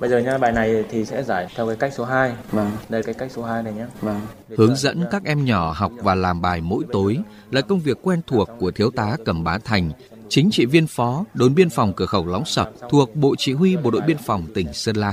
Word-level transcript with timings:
Bây 0.00 0.10
giờ 0.10 0.18
nhá, 0.18 0.38
bài 0.38 0.52
này 0.52 0.84
thì 0.90 1.04
sẽ 1.04 1.22
giải 1.22 1.46
theo 1.56 1.66
cái 1.66 1.76
cách 1.76 1.92
số 1.94 2.04
2. 2.04 2.32
Vâng. 2.50 2.70
Đây 2.88 3.02
cái 3.02 3.14
cách 3.14 3.30
số 3.32 3.42
2 3.42 3.62
này 3.62 3.72
nhé. 3.72 3.86
Vâng. 4.00 4.20
Hướng 4.56 4.76
dẫn 4.76 5.04
các 5.10 5.24
em 5.24 5.44
nhỏ 5.44 5.72
học 5.76 5.92
và 5.96 6.14
làm 6.14 6.40
bài 6.40 6.60
mỗi 6.60 6.84
tối 6.92 7.18
là 7.50 7.60
công 7.60 7.80
việc 7.80 7.98
quen 8.02 8.20
thuộc 8.26 8.48
của 8.58 8.70
thiếu 8.70 8.90
tá 8.90 9.16
Cẩm 9.24 9.44
Bá 9.44 9.58
Thành, 9.58 9.90
chính 10.28 10.50
trị 10.50 10.66
viên 10.66 10.86
phó 10.86 11.24
đồn 11.34 11.54
biên 11.54 11.70
phòng 11.70 11.92
cửa 11.96 12.06
khẩu 12.06 12.26
Lóng 12.26 12.44
Sập 12.44 12.72
thuộc 12.90 13.16
Bộ 13.16 13.34
Chỉ 13.38 13.52
huy 13.52 13.76
Bộ 13.76 13.90
đội 13.90 14.02
Biên 14.06 14.18
phòng 14.26 14.46
tỉnh 14.54 14.72
Sơn 14.72 14.96
La. 14.96 15.12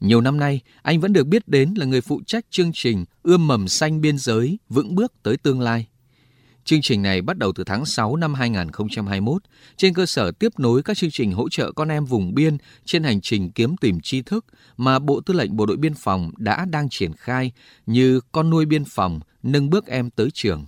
Nhiều 0.00 0.20
năm 0.20 0.36
nay, 0.36 0.60
anh 0.82 1.00
vẫn 1.00 1.12
được 1.12 1.26
biết 1.26 1.48
đến 1.48 1.74
là 1.76 1.86
người 1.86 2.00
phụ 2.00 2.20
trách 2.26 2.44
chương 2.50 2.70
trình 2.74 3.04
Ươm 3.22 3.46
mầm 3.46 3.68
xanh 3.68 4.00
biên 4.00 4.18
giới 4.18 4.58
vững 4.68 4.94
bước 4.94 5.12
tới 5.22 5.36
tương 5.36 5.60
lai. 5.60 5.86
Chương 6.64 6.82
trình 6.82 7.02
này 7.02 7.22
bắt 7.22 7.38
đầu 7.38 7.52
từ 7.52 7.64
tháng 7.64 7.84
6 7.84 8.16
năm 8.16 8.34
2021 8.34 9.42
trên 9.76 9.94
cơ 9.94 10.06
sở 10.06 10.30
tiếp 10.30 10.52
nối 10.58 10.82
các 10.82 10.96
chương 10.96 11.10
trình 11.10 11.32
hỗ 11.32 11.48
trợ 11.48 11.72
con 11.72 11.88
em 11.88 12.04
vùng 12.04 12.34
biên 12.34 12.56
trên 12.84 13.04
hành 13.04 13.20
trình 13.20 13.50
kiếm 13.50 13.76
tìm 13.76 14.00
tri 14.02 14.22
thức 14.22 14.44
mà 14.76 14.98
Bộ 14.98 15.20
Tư 15.26 15.34
lệnh 15.34 15.56
Bộ 15.56 15.66
đội 15.66 15.76
Biên 15.76 15.94
phòng 15.94 16.30
đã 16.36 16.64
đang 16.64 16.88
triển 16.88 17.12
khai 17.12 17.52
như 17.86 18.20
con 18.32 18.50
nuôi 18.50 18.66
biên 18.66 18.84
phòng, 18.84 19.20
nâng 19.42 19.70
bước 19.70 19.86
em 19.86 20.10
tới 20.10 20.28
trường. 20.34 20.66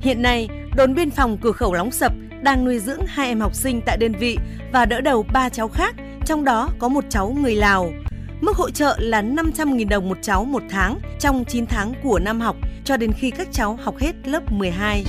Hiện 0.00 0.22
nay, 0.22 0.48
đồn 0.76 0.94
biên 0.94 1.10
phòng 1.10 1.38
cửa 1.40 1.52
khẩu 1.52 1.74
Lóng 1.74 1.90
Sập 1.90 2.12
đang 2.42 2.64
nuôi 2.64 2.78
dưỡng 2.78 3.00
hai 3.06 3.28
em 3.28 3.40
học 3.40 3.54
sinh 3.54 3.80
tại 3.86 3.96
đơn 3.96 4.12
vị 4.12 4.38
và 4.72 4.86
đỡ 4.86 5.00
đầu 5.00 5.26
ba 5.32 5.48
cháu 5.48 5.68
khác, 5.68 5.94
trong 6.26 6.44
đó 6.44 6.70
có 6.78 6.88
một 6.88 7.04
cháu 7.10 7.36
người 7.42 7.56
Lào. 7.56 7.92
Mức 8.40 8.56
hỗ 8.56 8.70
trợ 8.70 8.96
là 9.00 9.22
500.000 9.22 9.88
đồng 9.88 10.08
một 10.08 10.18
cháu 10.22 10.44
một 10.44 10.62
tháng 10.70 11.00
trong 11.20 11.44
9 11.44 11.66
tháng 11.66 11.94
của 12.02 12.18
năm 12.18 12.40
học 12.40 12.56
cho 12.88 12.96
đến 12.96 13.12
khi 13.12 13.30
các 13.30 13.48
cháu 13.52 13.78
học 13.82 13.98
hết 13.98 14.12
lớp 14.24 14.52
12. 14.52 15.04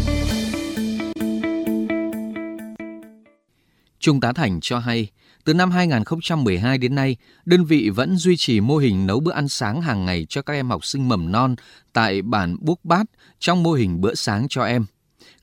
Trung 4.00 4.22
tá 4.22 4.34
Thành 4.34 4.60
cho 4.62 4.80
hay, 4.80 5.08
từ 5.44 5.54
năm 5.54 5.72
2012 5.72 6.78
đến 6.78 6.96
nay, 6.96 7.16
đơn 7.46 7.66
vị 7.66 7.90
vẫn 7.90 8.16
duy 8.16 8.38
trì 8.38 8.60
mô 8.60 8.78
hình 8.78 9.08
nấu 9.08 9.20
bữa 9.20 9.32
ăn 9.32 9.48
sáng 9.48 9.82
hàng 9.82 10.06
ngày 10.06 10.26
cho 10.30 10.42
các 10.42 10.54
em 10.54 10.70
học 10.70 10.86
sinh 10.86 11.10
mầm 11.10 11.32
non 11.32 11.56
tại 11.94 12.22
bản 12.22 12.56
Búc 12.60 12.86
Bát 12.86 13.06
trong 13.40 13.64
mô 13.64 13.74
hình 13.74 14.02
bữa 14.02 14.16
sáng 14.16 14.48
cho 14.50 14.64
em, 14.64 14.86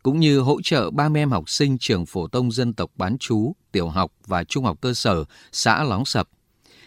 cũng 0.03 0.21
như 0.21 0.41
hỗ 0.41 0.61
trợ 0.63 0.91
30 0.91 1.23
em 1.23 1.31
học 1.31 1.51
sinh 1.51 1.79
trường 1.79 2.07
phổ 2.07 2.29
thông 2.29 2.53
dân 2.53 2.75
tộc 2.75 2.91
bán 2.97 3.19
chú, 3.19 3.57
tiểu 3.73 3.89
học 3.89 4.13
và 4.27 4.45
trung 4.45 4.65
học 4.65 4.79
cơ 4.81 4.95
sở 4.95 5.25
xã 5.53 5.85
Lóng 5.85 6.05
Sập. 6.05 6.29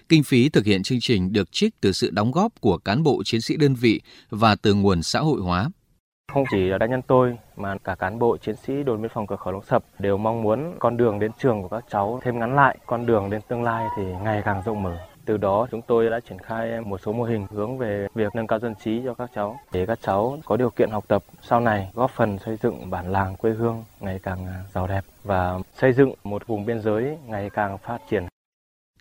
Kinh 0.10 0.24
phí 0.24 0.50
thực 0.50 0.66
hiện 0.66 0.84
chương 0.84 1.00
trình 1.02 1.34
được 1.34 1.52
trích 1.52 1.82
từ 1.82 1.92
sự 1.92 2.10
đóng 2.14 2.32
góp 2.32 2.62
của 2.62 2.78
cán 2.78 3.04
bộ 3.04 3.24
chiến 3.26 3.42
sĩ 3.42 3.58
đơn 3.58 3.76
vị 3.76 4.02
và 4.30 4.56
từ 4.56 4.74
nguồn 4.74 5.04
xã 5.04 5.20
hội 5.20 5.42
hóa. 5.42 5.70
Không 6.34 6.44
chỉ 6.52 6.58
là 6.58 6.78
cá 6.78 6.86
nhân 6.86 7.02
tôi 7.08 7.38
mà 7.56 7.78
cả 7.84 7.96
cán 7.96 8.20
bộ 8.20 8.38
chiến 8.38 8.56
sĩ 8.56 8.84
đồn 8.84 9.02
biên 9.02 9.12
phòng 9.14 9.28
cửa 9.28 9.36
khẩu 9.36 9.54
Lóng 9.54 9.64
Sập 9.64 9.84
đều 10.00 10.18
mong 10.18 10.42
muốn 10.44 10.76
con 10.80 10.98
đường 10.98 11.20
đến 11.20 11.32
trường 11.40 11.62
của 11.62 11.68
các 11.68 11.86
cháu 11.92 12.20
thêm 12.24 12.40
ngắn 12.40 12.56
lại, 12.56 12.78
con 12.86 13.06
đường 13.06 13.30
đến 13.30 13.42
tương 13.48 13.64
lai 13.64 13.88
thì 13.98 14.04
ngày 14.24 14.42
càng 14.46 14.62
rộng 14.66 14.84
mở. 14.84 14.98
Từ 15.26 15.38
đó 15.38 15.68
chúng 15.72 15.82
tôi 15.82 16.10
đã 16.10 16.20
triển 16.30 16.40
khai 16.40 16.82
một 16.82 17.02
số 17.06 17.14
mô 17.14 17.24
hình 17.24 17.48
hướng 17.52 17.78
về 17.78 18.08
việc 18.16 18.36
nâng 18.36 18.48
cao 18.48 18.60
dân 18.60 18.74
trí 18.84 19.02
cho 19.06 19.14
các 19.14 19.30
cháu 19.36 19.60
để 19.72 19.86
các 19.86 20.00
cháu 20.02 20.40
có 20.46 20.58
điều 20.58 20.70
kiện 20.70 20.90
học 20.92 21.06
tập 21.08 21.24
sau 21.42 21.60
này 21.60 21.90
góp 21.94 22.12
phần 22.12 22.40
xây 22.46 22.58
dựng 22.64 22.90
bản 22.90 23.12
làng 23.12 23.36
quê 23.36 23.52
hương 23.52 23.84
ngày 24.00 24.20
càng 24.24 24.48
giàu 24.74 24.88
đẹp 24.88 25.04
và 25.24 25.60
xây 25.78 25.94
dựng 25.94 26.14
một 26.24 26.48
vùng 26.48 26.66
biên 26.66 26.82
giới 26.82 27.18
ngày 27.28 27.50
càng 27.50 27.78
phát 27.78 28.00
triển. 28.10 28.26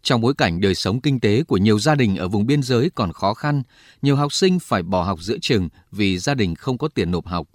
Trong 0.02 0.20
bối 0.20 0.34
cảnh 0.38 0.60
đời 0.60 0.74
sống 0.74 1.00
kinh 1.00 1.20
tế 1.20 1.42
của 1.42 1.56
nhiều 1.56 1.78
gia 1.78 1.94
đình 1.94 2.16
ở 2.16 2.28
vùng 2.28 2.46
biên 2.46 2.62
giới 2.62 2.90
còn 2.94 3.12
khó 3.12 3.34
khăn, 3.34 3.62
nhiều 4.02 4.16
học 4.16 4.32
sinh 4.32 4.58
phải 4.58 4.82
bỏ 4.82 5.02
học 5.02 5.18
giữa 5.22 5.36
trường 5.42 5.68
vì 5.92 6.18
gia 6.18 6.34
đình 6.34 6.54
không 6.54 6.78
có 6.78 6.88
tiền 6.88 7.10
nộp 7.10 7.26
học. 7.26 7.48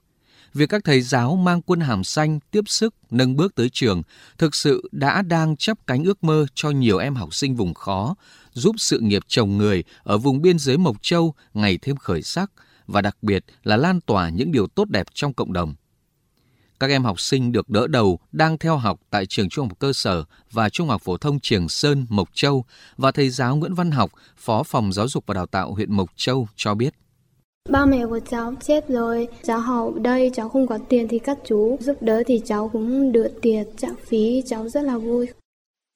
Việc 0.54 0.70
các 0.70 0.82
thầy 0.84 1.02
giáo 1.02 1.36
mang 1.36 1.62
quân 1.62 1.80
hàm 1.80 2.04
xanh 2.04 2.40
tiếp 2.52 2.64
sức 2.68 2.96
nâng 3.12 3.36
bước 3.36 3.56
tới 3.56 3.70
trường 3.70 4.04
thực 4.38 4.56
sự 4.56 4.90
đã 4.92 5.22
đang 5.22 5.56
chấp 5.56 5.78
cánh 5.88 6.04
ước 6.04 6.24
mơ 6.24 6.46
cho 6.54 6.70
nhiều 6.70 6.98
em 6.98 7.16
học 7.16 7.34
sinh 7.34 7.56
vùng 7.56 7.74
khó, 7.74 8.16
giúp 8.54 8.76
sự 8.78 9.00
nghiệp 9.00 9.24
chồng 9.28 9.58
người 9.58 9.84
ở 10.04 10.18
vùng 10.18 10.42
biên 10.42 10.60
giới 10.60 10.78
Mộc 10.78 10.98
Châu 11.02 11.34
ngày 11.54 11.78
thêm 11.82 11.96
khởi 11.96 12.22
sắc 12.22 12.52
và 12.88 13.02
đặc 13.02 13.18
biệt 13.22 13.46
là 13.64 13.78
lan 13.78 14.02
tỏa 14.02 14.30
những 14.30 14.52
điều 14.52 14.68
tốt 14.68 14.90
đẹp 14.90 15.08
trong 15.14 15.34
cộng 15.34 15.54
đồng. 15.54 15.76
Các 16.84 16.90
em 16.90 17.04
học 17.04 17.20
sinh 17.20 17.52
được 17.52 17.70
đỡ 17.70 17.88
đầu 17.88 18.20
đang 18.32 18.58
theo 18.58 18.78
học 18.78 19.00
tại 19.10 19.26
trường 19.26 19.50
trung 19.50 19.68
học 19.68 19.80
cơ 19.80 19.94
sở 19.94 20.24
và 20.52 20.70
trung 20.70 20.88
học 20.88 21.02
phổ 21.02 21.18
thông 21.18 21.40
Trường 21.40 21.70
Sơn, 21.70 22.06
Mộc 22.10 22.30
Châu 22.34 22.66
và 22.98 23.12
thầy 23.12 23.30
giáo 23.30 23.56
Nguyễn 23.56 23.74
Văn 23.74 23.92
Học, 23.92 24.12
Phó 24.38 24.64
Phòng 24.64 24.94
Giáo 24.94 25.08
dục 25.08 25.24
và 25.28 25.34
Đào 25.34 25.46
tạo 25.46 25.74
huyện 25.74 25.94
Mộc 25.94 26.10
Châu 26.16 26.48
cho 26.56 26.76
biết. 26.76 26.94
Ba 27.70 27.86
mẹ 27.86 28.06
của 28.06 28.20
cháu 28.30 28.54
chết 28.62 28.88
rồi, 28.88 29.28
cháu 29.44 29.60
học 29.60 29.94
đây 30.02 30.32
cháu 30.34 30.50
không 30.50 30.68
có 30.68 30.80
tiền 30.90 31.08
thì 31.08 31.20
các 31.20 31.38
chú 31.46 31.78
giúp 31.80 31.98
đỡ 32.02 32.24
thì 32.28 32.42
cháu 32.46 32.70
cũng 32.74 33.12
được 33.12 33.32
tiền 33.42 33.68
trả 33.78 33.88
phí, 34.08 34.44
cháu 34.46 34.70
rất 34.70 34.82
là 34.82 34.98
vui. 34.98 35.28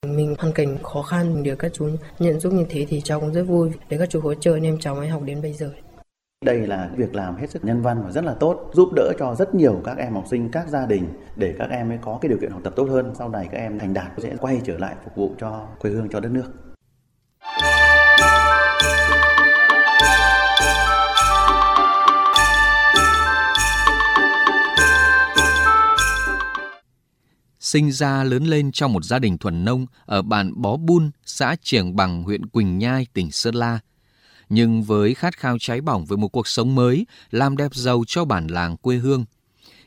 Mình 0.05 0.35
hoàn 0.39 0.53
cảnh 0.53 0.77
khó 0.83 1.01
khăn 1.01 1.43
được 1.43 1.55
các 1.59 1.71
chú 1.73 1.89
nhận 2.19 2.39
giúp 2.39 2.53
như 2.53 2.65
thế 2.69 2.85
thì 2.89 3.01
cháu 3.03 3.19
cũng 3.19 3.33
rất 3.33 3.43
vui 3.43 3.69
để 3.89 3.97
các 3.97 4.09
chú 4.09 4.19
hỗ 4.21 4.33
trợ 4.33 4.57
nên 4.61 4.79
cháu 4.79 4.95
mới 4.95 5.07
học 5.07 5.21
đến 5.25 5.41
bây 5.41 5.53
giờ. 5.53 5.71
Đây 6.45 6.67
là 6.67 6.89
việc 6.97 7.15
làm 7.15 7.35
hết 7.35 7.49
sức 7.49 7.65
nhân 7.65 7.81
văn 7.81 8.03
và 8.03 8.11
rất 8.11 8.23
là 8.23 8.33
tốt, 8.33 8.71
giúp 8.73 8.89
đỡ 8.95 9.11
cho 9.19 9.35
rất 9.35 9.55
nhiều 9.55 9.81
các 9.85 9.97
em 9.97 10.13
học 10.13 10.23
sinh, 10.29 10.49
các 10.51 10.67
gia 10.67 10.85
đình 10.85 11.07
để 11.35 11.55
các 11.59 11.69
em 11.69 11.89
mới 11.89 11.97
có 12.01 12.19
cái 12.21 12.29
điều 12.29 12.37
kiện 12.41 12.51
học 12.51 12.61
tập 12.63 12.73
tốt 12.75 12.83
hơn. 12.89 13.13
Sau 13.17 13.29
này 13.29 13.47
các 13.51 13.57
em 13.57 13.79
thành 13.79 13.93
đạt 13.93 14.11
sẽ 14.17 14.35
quay 14.39 14.61
trở 14.65 14.77
lại 14.77 14.95
phục 15.03 15.15
vụ 15.15 15.35
cho 15.39 15.67
quê 15.79 15.91
hương, 15.91 16.09
cho 16.09 16.19
đất 16.19 16.31
nước. 16.31 16.51
Sinh 27.59 27.91
ra 27.91 28.23
lớn 28.23 28.43
lên 28.43 28.71
trong 28.71 28.93
một 28.93 29.03
gia 29.03 29.19
đình 29.19 29.37
thuần 29.37 29.65
nông 29.65 29.85
ở 30.05 30.21
bản 30.21 30.51
Bó 30.55 30.77
Bun, 30.77 31.11
xã 31.25 31.55
Triềng 31.61 31.95
Bằng, 31.95 32.23
huyện 32.23 32.45
Quỳnh 32.45 32.77
Nhai, 32.77 33.07
tỉnh 33.13 33.31
Sơn 33.31 33.55
La– 33.55 33.79
nhưng 34.49 34.83
với 34.83 35.13
khát 35.13 35.37
khao 35.37 35.57
cháy 35.59 35.81
bỏng 35.81 36.05
với 36.05 36.17
một 36.17 36.27
cuộc 36.27 36.47
sống 36.47 36.75
mới, 36.75 37.05
làm 37.31 37.57
đẹp 37.57 37.75
giàu 37.75 38.03
cho 38.07 38.25
bản 38.25 38.47
làng 38.47 38.77
quê 38.77 38.95
hương. 38.95 39.25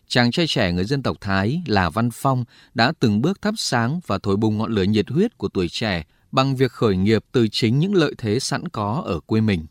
Chàng 0.08 0.30
trai 0.30 0.46
trẻ 0.46 0.72
người 0.72 0.84
dân 0.84 1.02
tộc 1.02 1.16
Thái 1.20 1.62
là 1.66 1.90
Văn 1.90 2.10
Phong 2.12 2.44
đã 2.74 2.92
từng 3.00 3.22
bước 3.22 3.42
thắp 3.42 3.54
sáng 3.56 4.00
và 4.06 4.18
thổi 4.18 4.36
bùng 4.36 4.58
ngọn 4.58 4.72
lửa 4.72 4.82
nhiệt 4.82 5.08
huyết 5.10 5.38
của 5.38 5.48
tuổi 5.48 5.68
trẻ 5.68 6.04
bằng 6.32 6.56
việc 6.56 6.72
khởi 6.72 6.96
nghiệp 6.96 7.24
từ 7.32 7.48
chính 7.48 7.78
những 7.78 7.94
lợi 7.94 8.14
thế 8.18 8.40
sẵn 8.40 8.68
có 8.68 9.02
ở 9.06 9.20
quê 9.20 9.40
mình. 9.40 9.66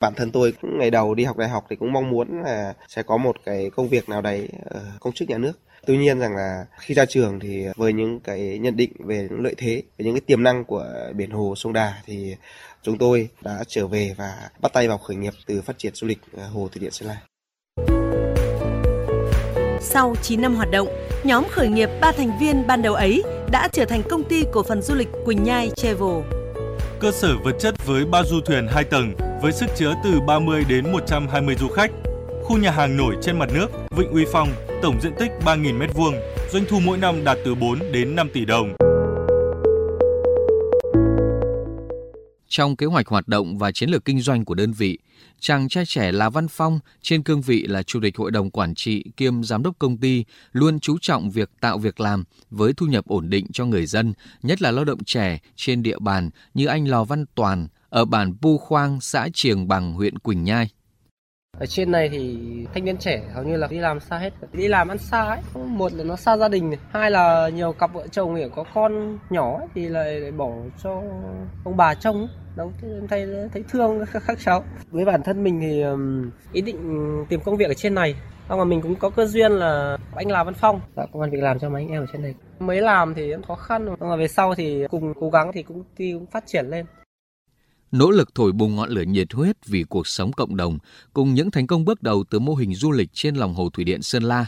Bản 0.00 0.14
thân 0.16 0.32
tôi 0.32 0.52
ngày 0.62 0.90
đầu 0.90 1.14
đi 1.14 1.24
học 1.24 1.36
đại 1.36 1.48
học 1.48 1.66
thì 1.70 1.76
cũng 1.76 1.92
mong 1.92 2.10
muốn 2.10 2.42
là 2.42 2.74
sẽ 2.88 3.02
có 3.02 3.16
một 3.16 3.36
cái 3.44 3.70
công 3.76 3.88
việc 3.88 4.08
nào 4.08 4.22
đấy 4.22 4.48
ở 4.64 4.80
công 5.00 5.12
chức 5.12 5.28
nhà 5.28 5.38
nước. 5.38 5.52
Tuy 5.86 5.98
nhiên 5.98 6.18
rằng 6.18 6.36
là 6.36 6.66
khi 6.78 6.94
ra 6.94 7.04
trường 7.04 7.40
thì 7.40 7.66
với 7.76 7.92
những 7.92 8.20
cái 8.20 8.58
nhận 8.58 8.76
định 8.76 8.92
về 8.98 9.28
những 9.30 9.40
lợi 9.40 9.54
thế, 9.58 9.82
về 9.98 10.04
những 10.04 10.14
cái 10.14 10.20
tiềm 10.20 10.42
năng 10.42 10.64
của 10.64 10.84
biển 11.14 11.30
hồ 11.30 11.54
sông 11.56 11.72
Đà 11.72 11.94
thì 12.06 12.34
chúng 12.82 12.98
tôi 12.98 13.28
đã 13.40 13.64
trở 13.68 13.86
về 13.86 14.14
và 14.16 14.50
bắt 14.60 14.72
tay 14.72 14.88
vào 14.88 14.98
khởi 14.98 15.16
nghiệp 15.16 15.32
từ 15.46 15.62
phát 15.62 15.78
triển 15.78 15.94
du 15.94 16.06
lịch 16.06 16.18
à, 16.36 16.46
hồ 16.46 16.68
thủy 16.72 16.80
điện 16.80 16.90
Sơn 16.90 17.08
La. 17.08 17.16
Sau 19.80 20.14
9 20.22 20.40
năm 20.40 20.54
hoạt 20.54 20.70
động, 20.70 20.88
nhóm 21.24 21.44
khởi 21.50 21.68
nghiệp 21.68 21.88
ba 22.00 22.12
thành 22.12 22.38
viên 22.40 22.66
ban 22.66 22.82
đầu 22.82 22.94
ấy 22.94 23.22
đã 23.50 23.68
trở 23.72 23.84
thành 23.84 24.02
công 24.10 24.24
ty 24.24 24.44
cổ 24.52 24.62
phần 24.62 24.82
du 24.82 24.94
lịch 24.94 25.08
Quỳnh 25.24 25.44
Nhai 25.44 25.70
Travel. 25.76 26.22
Cơ 27.00 27.10
sở 27.12 27.36
vật 27.44 27.56
chất 27.60 27.86
với 27.86 28.04
ba 28.04 28.22
du 28.22 28.40
thuyền 28.40 28.66
2 28.70 28.84
tầng 28.84 29.12
với 29.42 29.52
sức 29.52 29.66
chứa 29.76 29.94
từ 30.04 30.20
30 30.26 30.64
đến 30.68 30.92
120 30.92 31.54
du 31.60 31.68
khách. 31.68 31.90
Khu 32.42 32.58
nhà 32.58 32.70
hàng 32.70 32.96
nổi 32.96 33.16
trên 33.22 33.38
mặt 33.38 33.48
nước, 33.54 33.66
Vịnh 33.90 34.12
Uy 34.12 34.24
Phong, 34.32 34.48
tổng 34.82 35.00
diện 35.00 35.12
tích 35.18 35.30
3.000 35.44 35.78
m2, 35.78 36.20
doanh 36.52 36.64
thu 36.68 36.80
mỗi 36.80 36.98
năm 36.98 37.24
đạt 37.24 37.38
từ 37.44 37.54
4 37.54 37.78
đến 37.92 38.16
5 38.16 38.28
tỷ 38.32 38.44
đồng. 38.44 38.74
Trong 42.48 42.76
kế 42.76 42.86
hoạch 42.86 43.06
hoạt 43.06 43.28
động 43.28 43.58
và 43.58 43.72
chiến 43.72 43.90
lược 43.90 44.04
kinh 44.04 44.20
doanh 44.20 44.44
của 44.44 44.54
đơn 44.54 44.72
vị, 44.72 44.98
chàng 45.40 45.68
trai 45.68 45.86
trẻ 45.86 46.12
là 46.12 46.30
Văn 46.30 46.48
Phong 46.48 46.78
trên 47.02 47.22
cương 47.22 47.40
vị 47.40 47.66
là 47.66 47.82
chủ 47.82 48.00
tịch 48.02 48.16
hội 48.16 48.30
đồng 48.30 48.50
quản 48.50 48.74
trị 48.74 49.04
kiêm 49.16 49.44
giám 49.44 49.62
đốc 49.62 49.78
công 49.78 49.98
ty 49.98 50.24
luôn 50.52 50.80
chú 50.80 50.98
trọng 51.00 51.30
việc 51.30 51.50
tạo 51.60 51.78
việc 51.78 52.00
làm 52.00 52.24
với 52.50 52.72
thu 52.72 52.86
nhập 52.86 53.04
ổn 53.06 53.30
định 53.30 53.46
cho 53.52 53.64
người 53.64 53.86
dân, 53.86 54.12
nhất 54.42 54.62
là 54.62 54.70
lao 54.70 54.84
động 54.84 55.04
trẻ 55.04 55.38
trên 55.56 55.82
địa 55.82 55.98
bàn 55.98 56.30
như 56.54 56.66
anh 56.66 56.88
Lò 56.88 57.04
Văn 57.04 57.24
Toàn 57.34 57.68
ở 57.88 58.04
bản 58.04 58.34
Pu 58.42 58.58
Khoang, 58.58 59.00
xã 59.00 59.28
Triềng 59.34 59.68
Bằng, 59.68 59.92
huyện 59.92 60.18
Quỳnh 60.18 60.44
Nhai. 60.44 60.68
Ở 61.60 61.66
trên 61.66 61.90
này 61.90 62.08
thì 62.08 62.38
thanh 62.74 62.84
niên 62.84 62.96
trẻ 62.96 63.22
hầu 63.34 63.44
như 63.44 63.56
là 63.56 63.66
đi 63.70 63.78
làm 63.78 64.00
xa 64.00 64.18
hết, 64.18 64.32
đi 64.52 64.68
làm 64.68 64.88
ăn 64.88 64.98
xa 64.98 65.22
ấy. 65.22 65.40
Một 65.54 65.92
là 65.92 66.04
nó 66.04 66.16
xa 66.16 66.36
gia 66.36 66.48
đình, 66.48 66.72
hai 66.90 67.10
là 67.10 67.48
nhiều 67.48 67.72
cặp 67.72 67.92
vợ 67.92 68.06
chồng 68.10 68.34
thì 68.36 68.44
có 68.54 68.64
con 68.74 69.18
nhỏ 69.30 69.58
ấy, 69.58 69.68
thì 69.74 69.88
lại 69.88 70.32
bỏ 70.32 70.50
cho 70.82 71.02
ông 71.64 71.76
bà 71.76 71.94
trông. 71.94 72.28
Đâu 72.56 72.72
thấy 73.08 73.26
thấy 73.52 73.64
thương 73.68 74.04
các 74.26 74.38
cháu. 74.44 74.64
Với 74.90 75.04
bản 75.04 75.22
thân 75.22 75.44
mình 75.44 75.60
thì 75.60 75.84
ý 76.52 76.60
định 76.60 76.78
tìm 77.28 77.40
công 77.40 77.56
việc 77.56 77.68
ở 77.68 77.74
trên 77.74 77.94
này 77.94 78.14
xong 78.48 78.58
mà 78.58 78.64
mình 78.64 78.82
cũng 78.82 78.94
có 78.94 79.10
cơ 79.10 79.26
duyên 79.26 79.52
là 79.52 79.96
anh 80.14 80.30
làm 80.30 80.46
văn 80.46 80.54
phòng, 80.54 80.80
tạo 80.94 81.06
dạ, 81.06 81.12
công 81.12 81.22
an 81.22 81.30
việc 81.30 81.42
làm 81.42 81.58
cho 81.58 81.68
mấy 81.68 81.82
anh 81.82 81.90
em 81.90 82.02
ở 82.02 82.06
trên 82.12 82.22
này 82.22 82.34
mới 82.58 82.80
làm 82.80 83.14
thì 83.14 83.32
khó 83.48 83.54
khăn 83.54 83.84
nhưng 84.00 84.08
mà 84.08 84.16
về 84.16 84.28
sau 84.28 84.54
thì 84.54 84.84
cùng 84.90 85.14
cố 85.20 85.30
gắng 85.30 85.50
thì 85.52 85.62
cũng 85.62 85.84
ty 85.96 86.12
cũng 86.12 86.26
phát 86.26 86.44
triển 86.46 86.66
lên 86.66 86.86
nỗ 87.92 88.10
lực 88.10 88.34
thổi 88.34 88.52
bùng 88.52 88.76
ngọn 88.76 88.90
lửa 88.90 89.02
nhiệt 89.02 89.32
huyết 89.32 89.66
vì 89.66 89.82
cuộc 89.82 90.06
sống 90.06 90.32
cộng 90.32 90.56
đồng 90.56 90.78
cùng 91.12 91.34
những 91.34 91.50
thành 91.50 91.66
công 91.66 91.84
bước 91.84 92.02
đầu 92.02 92.24
từ 92.30 92.38
mô 92.38 92.54
hình 92.54 92.74
du 92.74 92.90
lịch 92.92 93.08
trên 93.12 93.34
lòng 93.34 93.54
hồ 93.54 93.70
thủy 93.72 93.84
điện 93.84 94.02
Sơn 94.02 94.22
La. 94.22 94.46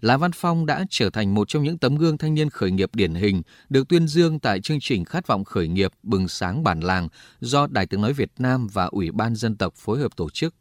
Lá 0.00 0.16
Văn 0.16 0.30
Phong 0.34 0.66
đã 0.66 0.84
trở 0.90 1.10
thành 1.10 1.34
một 1.34 1.48
trong 1.48 1.62
những 1.62 1.78
tấm 1.78 1.96
gương 1.96 2.18
thanh 2.18 2.34
niên 2.34 2.50
khởi 2.50 2.70
nghiệp 2.70 2.94
điển 2.94 3.14
hình 3.14 3.42
được 3.68 3.88
tuyên 3.88 4.08
dương 4.08 4.38
tại 4.38 4.60
chương 4.60 4.80
trình 4.80 5.04
Khát 5.04 5.26
vọng 5.26 5.44
khởi 5.44 5.68
nghiệp 5.68 5.92
bừng 6.02 6.28
sáng 6.28 6.62
bản 6.62 6.80
làng 6.80 7.08
do 7.40 7.66
Đài 7.66 7.86
tiếng 7.86 8.00
nói 8.00 8.12
Việt 8.12 8.30
Nam 8.38 8.66
và 8.72 8.84
Ủy 8.84 9.10
ban 9.10 9.36
dân 9.36 9.56
tộc 9.56 9.74
phối 9.76 9.98
hợp 9.98 10.16
tổ 10.16 10.30
chức. 10.30 10.54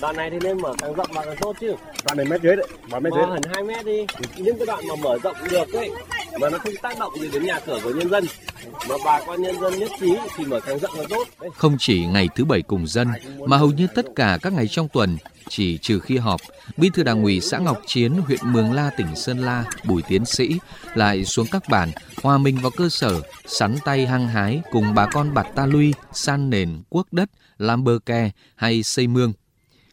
Đoạn 0.00 0.16
này 0.16 0.30
thì 0.30 0.38
nên 0.42 0.60
mở 0.60 0.74
càng 0.78 0.94
rộng 0.94 1.10
và 1.14 1.24
càng 1.24 1.36
tốt 1.40 1.56
chứ. 1.60 1.74
Đoạn 2.04 2.16
này 2.16 2.26
mét 2.26 2.42
dưới 2.42 2.56
đấy, 2.56 2.66
mở 2.90 3.00
mét 3.00 3.12
dưới. 3.12 3.26
hẳn 3.26 3.42
2 3.54 3.64
mét 3.64 3.86
đi. 3.86 4.06
Những 4.36 4.58
cái 4.58 4.66
đoạn 4.66 4.84
mà 4.88 4.94
mở 5.02 5.18
rộng 5.22 5.36
được 5.50 5.72
ấy, 5.72 5.90
mà 6.40 6.50
nó 6.50 6.58
không 6.58 6.72
tác 6.82 6.98
động 6.98 7.12
gì 7.20 7.28
đến 7.32 7.46
nhà 7.46 7.60
cửa 7.66 7.80
của 7.84 7.90
nhân 7.90 8.10
dân, 8.10 8.24
mà 8.88 8.94
bà 9.04 9.20
con 9.26 9.42
nhân 9.42 9.60
dân 9.60 9.78
nhất 9.78 9.90
trí 10.00 10.14
thì 10.36 10.44
mở 10.44 10.60
càng 10.60 10.78
rộng 10.78 10.90
càng 10.96 11.06
tốt. 11.08 11.24
Không 11.54 11.76
chỉ 11.78 12.06
ngày 12.06 12.28
thứ 12.34 12.44
bảy 12.44 12.62
cùng 12.62 12.86
dân, 12.86 13.08
mà 13.46 13.56
hầu 13.56 13.70
như 13.70 13.86
tất 13.94 14.06
cả 14.16 14.38
các 14.42 14.52
ngày 14.52 14.68
trong 14.68 14.88
tuần, 14.88 15.16
chỉ 15.48 15.78
trừ 15.78 16.00
khi 16.00 16.16
họp, 16.16 16.40
Bí 16.76 16.90
thư 16.90 17.02
Đảng 17.02 17.22
ủy 17.22 17.40
xã 17.40 17.58
Ngọc 17.58 17.80
Chiến, 17.86 18.12
huyện 18.12 18.40
Mường 18.42 18.72
La, 18.72 18.90
tỉnh 18.96 19.16
Sơn 19.16 19.38
La, 19.38 19.64
Bùi 19.84 20.02
Tiến 20.02 20.24
Sĩ 20.24 20.58
lại 20.94 21.24
xuống 21.24 21.46
các 21.52 21.62
bản, 21.68 21.90
hòa 22.22 22.38
mình 22.38 22.58
vào 22.62 22.70
cơ 22.76 22.88
sở, 22.88 23.20
sắn 23.46 23.76
tay 23.84 24.06
hăng 24.06 24.28
hái 24.28 24.62
cùng 24.70 24.94
bà 24.94 25.06
con 25.06 25.34
bạt 25.34 25.46
ta 25.54 25.66
lui, 25.66 25.94
san 26.12 26.50
nền, 26.50 26.82
cuốc 26.88 27.12
đất, 27.12 27.30
làm 27.58 27.84
bờ 27.84 27.98
kè 28.06 28.30
hay 28.56 28.82
xây 28.82 29.06
mương. 29.06 29.32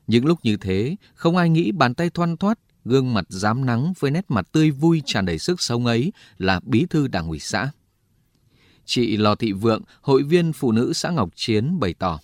Những 0.08 0.26
lúc 0.26 0.40
như 0.44 0.58
thế, 0.58 0.96
không 1.14 1.38
ai 1.38 1.50
nghĩ 1.50 1.72
bàn 1.72 1.94
tay 1.94 2.10
thoăn 2.10 2.38
thoát, 2.38 2.60
gương 2.86 3.14
mặt 3.14 3.26
dám 3.30 3.66
nắng 3.66 3.94
với 4.00 4.12
nét 4.12 4.26
mặt 4.28 4.48
tươi 4.52 4.72
vui 4.72 5.02
tràn 5.06 5.26
đầy 5.26 5.40
sức 5.40 5.62
sống 5.62 5.86
ấy 5.86 6.14
là 6.38 6.60
bí 6.64 6.86
thư 6.90 7.08
đảng 7.08 7.28
ủy 7.28 7.40
xã. 7.40 7.72
Chị 8.86 9.18
Lò 9.18 9.36
Thị 9.36 9.52
Vượng, 9.52 9.82
hội 10.02 10.24
viên 10.24 10.54
phụ 10.54 10.72
nữ 10.72 10.94
xã 10.94 11.10
Ngọc 11.10 11.30
Chiến 11.36 11.80
bày 11.80 11.94
tỏ. 12.00 12.20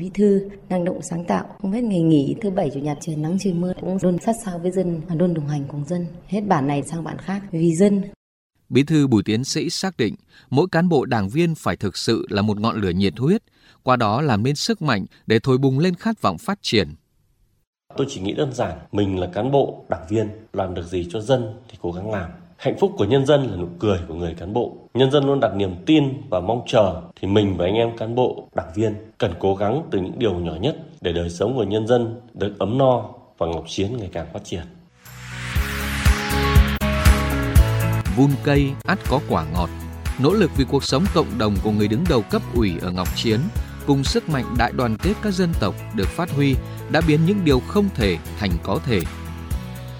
Bí 0.00 0.10
thư 0.14 0.48
năng 0.68 0.84
động 0.84 1.00
sáng 1.02 1.24
tạo, 1.24 1.56
không 1.62 1.72
hết 1.72 1.82
ngày 1.82 2.02
nghỉ 2.02 2.36
thứ 2.40 2.50
bảy 2.50 2.70
chủ 2.74 2.80
nhật 2.80 2.98
trời 3.00 3.16
nắng 3.16 3.36
trời 3.40 3.52
mưa 3.52 3.72
cũng 3.80 3.98
luôn 4.02 4.18
sát 4.18 4.36
sao 4.44 4.58
với 4.58 4.70
dân 4.70 5.00
luôn 5.14 5.34
đồng 5.34 5.48
hành 5.48 5.64
cùng 5.68 5.84
dân. 5.84 6.06
Hết 6.26 6.40
bản 6.40 6.66
này 6.66 6.82
sang 6.82 7.04
bản 7.04 7.18
khác 7.18 7.42
vì 7.52 7.74
dân. 7.74 8.02
Bí 8.68 8.82
thư 8.82 9.06
Bùi 9.06 9.22
Tiến 9.22 9.44
Sĩ 9.44 9.70
xác 9.70 9.96
định 9.96 10.14
mỗi 10.50 10.66
cán 10.72 10.88
bộ 10.88 11.04
đảng 11.04 11.28
viên 11.28 11.54
phải 11.54 11.76
thực 11.76 11.96
sự 11.96 12.26
là 12.30 12.42
một 12.42 12.60
ngọn 12.60 12.80
lửa 12.80 12.90
nhiệt 12.90 13.18
huyết, 13.18 13.42
qua 13.82 13.96
đó 13.96 14.20
làm 14.20 14.42
nên 14.42 14.56
sức 14.56 14.82
mạnh 14.82 15.06
để 15.26 15.38
thổi 15.38 15.58
bùng 15.58 15.78
lên 15.78 15.94
khát 15.94 16.22
vọng 16.22 16.38
phát 16.38 16.58
triển. 16.62 16.94
Tôi 17.96 18.06
chỉ 18.10 18.20
nghĩ 18.20 18.32
đơn 18.32 18.52
giản, 18.52 18.78
mình 18.92 19.20
là 19.20 19.26
cán 19.26 19.50
bộ, 19.50 19.84
đảng 19.88 20.06
viên, 20.08 20.28
làm 20.52 20.74
được 20.74 20.82
gì 20.82 21.08
cho 21.10 21.20
dân 21.20 21.54
thì 21.68 21.78
cố 21.82 21.92
gắng 21.92 22.10
làm. 22.10 22.30
Hạnh 22.56 22.76
phúc 22.80 22.92
của 22.98 23.04
nhân 23.04 23.26
dân 23.26 23.50
là 23.50 23.56
nụ 23.56 23.66
cười 23.78 23.98
của 24.08 24.14
người 24.14 24.34
cán 24.34 24.52
bộ. 24.52 24.76
Nhân 24.94 25.10
dân 25.10 25.26
luôn 25.26 25.40
đặt 25.40 25.54
niềm 25.56 25.74
tin 25.86 26.04
và 26.30 26.40
mong 26.40 26.62
chờ 26.66 27.02
thì 27.20 27.28
mình 27.28 27.56
và 27.56 27.64
anh 27.64 27.74
em 27.74 27.96
cán 27.96 28.14
bộ, 28.14 28.48
đảng 28.54 28.72
viên 28.74 28.94
cần 29.18 29.34
cố 29.38 29.54
gắng 29.54 29.82
từ 29.90 30.00
những 30.00 30.18
điều 30.18 30.34
nhỏ 30.34 30.52
nhất 30.60 30.76
để 31.00 31.12
đời 31.12 31.30
sống 31.30 31.56
của 31.56 31.62
nhân 31.62 31.86
dân 31.86 32.20
được 32.34 32.58
ấm 32.58 32.78
no 32.78 33.04
và 33.38 33.46
Ngọc 33.46 33.64
Chiến 33.66 33.96
ngày 33.96 34.08
càng 34.12 34.26
phát 34.32 34.44
triển. 34.44 34.62
Vun 38.16 38.30
cây 38.44 38.70
ắt 38.84 38.98
có 39.10 39.20
quả 39.28 39.46
ngọt. 39.54 39.70
Nỗ 40.22 40.32
lực 40.32 40.50
vì 40.56 40.64
cuộc 40.70 40.84
sống 40.84 41.04
cộng 41.14 41.38
đồng 41.38 41.54
của 41.64 41.70
người 41.70 41.88
đứng 41.88 42.04
đầu 42.08 42.22
cấp 42.30 42.42
ủy 42.54 42.72
ở 42.80 42.90
Ngọc 42.90 43.08
Chiến 43.16 43.40
cùng 43.86 44.04
sức 44.04 44.28
mạnh 44.28 44.54
đại 44.58 44.72
đoàn 44.72 44.96
kết 45.02 45.14
các 45.22 45.34
dân 45.34 45.52
tộc 45.60 45.74
được 45.94 46.08
phát 46.08 46.30
huy 46.30 46.54
đã 46.90 47.00
biến 47.08 47.20
những 47.26 47.44
điều 47.44 47.60
không 47.60 47.88
thể 47.94 48.18
thành 48.38 48.50
có 48.62 48.78
thể. 48.86 49.00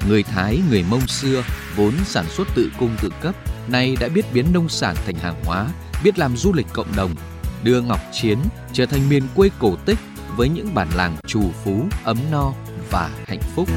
Người 0.08 0.22
Thái, 0.22 0.60
người 0.70 0.84
Mông 0.90 1.06
xưa 1.06 1.44
vốn 1.76 1.92
sản 2.04 2.24
xuất 2.28 2.48
tự 2.54 2.70
cung 2.78 2.96
tự 3.02 3.10
cấp, 3.20 3.34
nay 3.68 3.96
đã 4.00 4.08
biết 4.08 4.32
biến 4.32 4.46
nông 4.52 4.68
sản 4.68 4.96
thành 5.06 5.14
hàng 5.14 5.44
hóa, 5.44 5.66
biết 6.04 6.18
làm 6.18 6.36
du 6.36 6.52
lịch 6.52 6.66
cộng 6.72 6.96
đồng, 6.96 7.14
đưa 7.62 7.80
Ngọc 7.80 8.00
Chiến 8.12 8.38
trở 8.72 8.86
thành 8.86 9.08
miền 9.08 9.22
quê 9.34 9.50
cổ 9.58 9.76
tích 9.76 9.98
với 10.36 10.48
những 10.48 10.74
bản 10.74 10.88
làng 10.94 11.16
trù 11.26 11.50
phú, 11.64 11.86
ấm 12.04 12.18
no 12.30 12.52
và 12.90 13.10
hạnh 13.26 13.42
phúc. 13.54 13.68